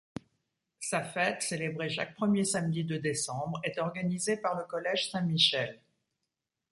Sa 0.79 1.03
fête, 1.03 1.43
célébrée 1.43 1.87
chaque 1.89 2.15
premier 2.15 2.43
samedi 2.43 2.83
de 2.83 2.97
décembre, 2.97 3.59
est 3.63 3.77
organisée 3.77 4.35
par 4.35 4.55
le 4.57 4.63
collège 4.65 5.11
Saint-Michel. 5.11 5.79